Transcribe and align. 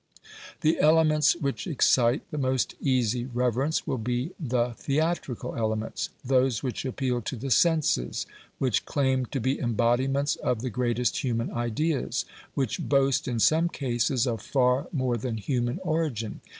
The 0.61 0.79
elements 0.79 1.35
which 1.35 1.67
excite 1.67 2.23
the 2.31 2.39
most 2.39 2.73
easy 2.81 3.25
reverence 3.25 3.85
will 3.85 3.99
be 3.99 4.31
the 4.39 4.73
THEATRICAL 4.79 5.55
elements 5.55 6.09
those 6.25 6.63
which 6.63 6.85
appeal 6.85 7.21
to 7.21 7.35
the 7.35 7.51
senses, 7.51 8.25
which 8.57 8.85
claim 8.85 9.27
to 9.27 9.39
be 9.39 9.59
embodiments 9.59 10.37
of 10.37 10.63
the 10.63 10.71
greatest 10.71 11.17
human 11.23 11.51
ideas, 11.51 12.25
which 12.55 12.79
boast 12.89 13.27
in 13.27 13.39
some 13.39 13.69
cases 13.69 14.25
of 14.25 14.41
far 14.41 14.87
more 14.91 15.17
than 15.17 15.37
human 15.37 15.77
origin. 15.83 16.41